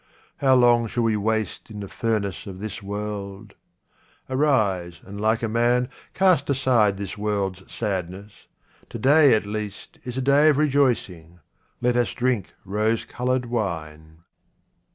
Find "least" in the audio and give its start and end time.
9.45-9.99